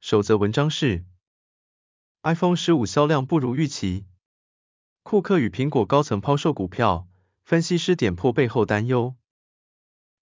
[0.00, 1.04] 首则文章是
[2.22, 4.04] ：iPhone 十五销量不如预期，
[5.02, 7.08] 库克与苹果高层抛售股票，
[7.42, 9.16] 分析师点破背后担忧。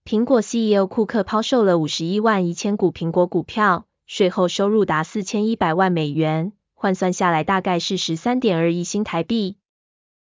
[0.05, 9.59] 苹果 CEO 库克抛售了五十一万一千股苹果股票，税后收入达四千一百万美元，换算下来大概是十三点二亿新台币。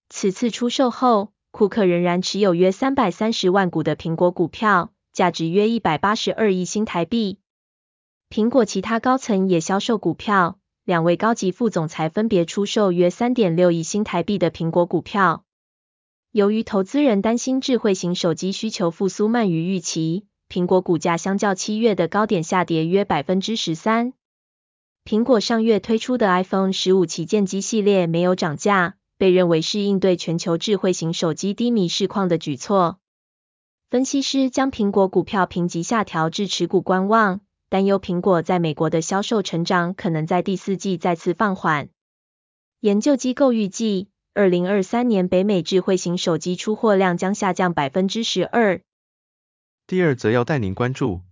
[0.09, 7.39] 此次出售后，库克仍然持有约三百三十万股的苹果股票，价值约一百八十二亿新台币。
[8.29, 15.45] 苹果其他高层也销售股票，两位高级副总裁分别出售约三点六亿新台币的苹果股票。
[16.33, 24.13] 由于投资人担心智慧型手机需求复苏慢于预期，苹果股价相较七月的高点下跌约百分之十三。
[25.05, 28.97] 苹果上月推出的 iPhone 十五旗舰机系列没有涨价。
[29.19, 32.99] 被认为是应对全球智慧型手机低迷市况的举措。
[33.89, 41.89] 分析师将苹果股票评级下调至持股观望，担忧苹果在美国的销售成长可能在第四季再次放缓。
[42.81, 48.81] 研究机构预计，二零二三年北美智慧型手机出货量将下降百分之十二。
[49.87, 51.23] 第二则要带您关注，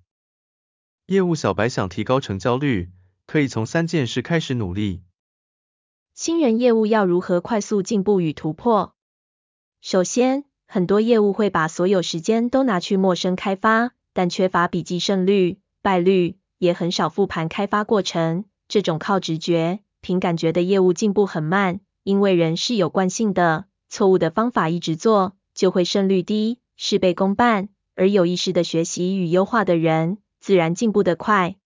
[1.06, 2.90] 业务小白想提高成交率，
[3.26, 5.02] 可以从三件事开始努力。
[6.14, 8.94] 新人业务要如何快速进步与突破？
[9.80, 18.46] 首先，很多业务会把所有时间都拿去陌生开发，但缺乏笔记胜率、败率，也很少复盘开发过程。
[18.68, 27.68] 这种靠直觉、凭感觉的业务进步很慢，因为人是有惯性的，错误的方法一直做，就会胜率低，事倍功半。
[27.94, 31.56] 而有意识的学习与优化的人，自然进步得快。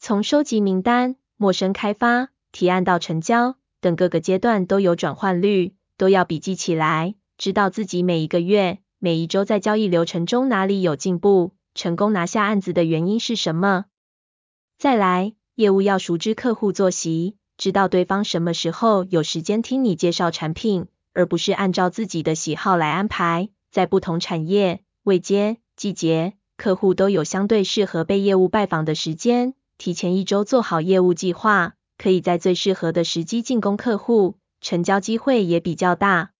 [0.00, 13.84] 从收集名单、陌生开发、提案到成交等各个阶段都有转换率，都要笔记起来，知道自己每一个月、每一周在交易流程中哪里有进步，成功拿下案子的原因是什么。
[14.78, 23.50] 再来，业务要熟知客户作息，知道对方什么时候有时间听你介绍产品，而不是按照自己的喜好来安排。
[23.70, 31.74] 在不同产业、位阶、季节，客户都有相对适合被业务拜访的时间，提前一周做好业务计划。
[31.98, 36.32] 可以在最适合的时机进攻客户，成交机会也比较大。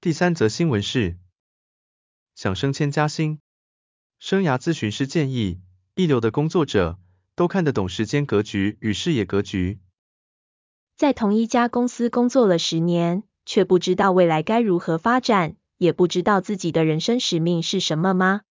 [0.00, 1.18] 第三则新闻是，
[2.36, 3.40] 想升迁加薪，
[4.24, 5.58] 生涯咨询师建议，
[5.96, 6.96] 一流的工作者
[7.34, 9.80] 都看得懂时间格局与视野格局。
[10.96, 18.42] 在同一家公司工作了十年，却不知道未来该如何发展，也不知道自己的人生使命是什么吗？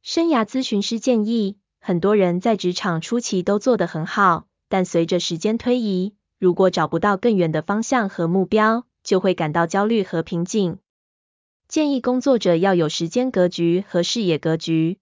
[0.00, 4.46] 生涯咨询师建议，很多人在职场初期都做得很好。
[4.68, 10.78] 但随着时间推移，如果找不到更远的方向和目标，就会感到焦虑和瓶颈。
[11.68, 14.98] 建议工作者要有时间格局和视野格局。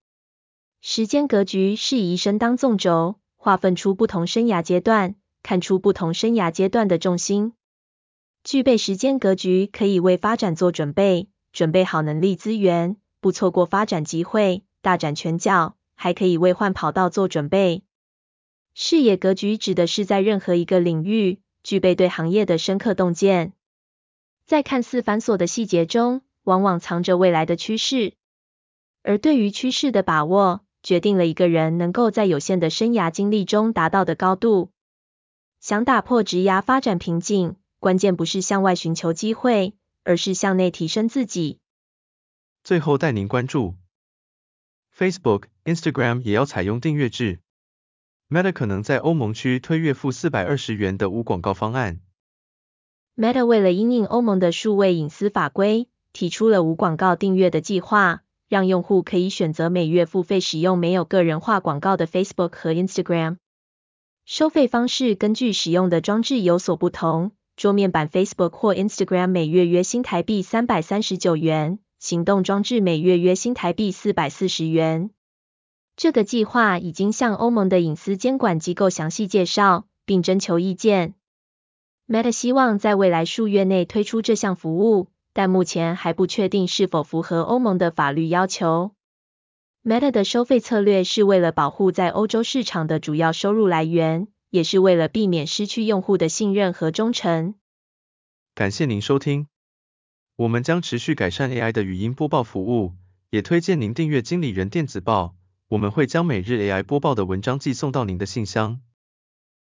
[0.80, 7.52] 时间格局是以一生当纵轴，划分出不同生涯阶段，看出不同生涯阶段的重心。
[8.44, 17.84] 具备时间格局可以为发展做准备，准备好能力资源，不错过发展机会，大展拳脚，还可以为换跑道做准备。
[18.74, 23.52] 视野格局指的是在任何一个领域具备对行业的深刻洞见，
[24.46, 28.14] 在看似繁琐的细节中，往往藏着未来的趋势。
[29.02, 34.70] 而对于趋势的把握，决定了一个人能够在有限的生涯经历中达到的高度。
[35.60, 41.60] 想打破职涯发展瓶颈，关键不是向外寻求机会，而是向内提升自己。
[42.64, 43.76] 最后带您关注
[44.96, 47.40] ，Facebook、Instagram 也要采用订阅制。
[48.28, 52.00] Meta 可能在欧盟区推月付四百二十元的无广告方案。
[53.14, 63.36] Meta 为了因应欧盟的数位隐私法规，提出了无广告订阅的计划，让用户可以选择每月付费使用没有个人化广告的 Facebook 和 Instagram。
[64.24, 75.10] 收费方式根据使用的装置有所不同，桌面版 Facebook 或 Instagram 每月约新台币三百三十九元，行动装置每月约新台币四百四十元。
[75.96, 81.14] 这个计划已经向欧盟的隐私监管机构详细介绍，并征求意见。
[82.08, 88.92] Meta 希望在未来数月内推出这项服务，但目前还不确定是否符合欧盟的法律要求。
[89.82, 97.54] Meta 的收费策略是为了保护在欧洲市场的主要收入来源，也是为了避免失去用户的信任和忠诚。
[98.54, 99.48] 感谢您收听，
[100.36, 102.92] 我们将持续改善 AI 的语音播报服务，
[103.30, 105.34] 也推荐您订阅经理人电子报，
[105.68, 108.80] 我们会将每日 AI 播报的文章寄送到您的信箱。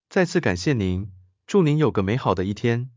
[0.09, 1.13] 再次感谢您，
[1.47, 2.91] 祝您有个美好的一天。